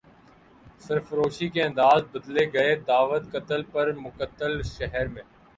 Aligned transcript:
سرفروشی 0.81 1.49
کے 1.49 1.61
انداز 1.63 2.01
بدلے 2.11 2.45
گئے 2.53 2.75
دعوت 2.87 3.31
قتل 3.31 3.63
پر 3.71 3.93
مقتل 3.97 4.61
شہر 4.67 5.07
میں 5.07 5.23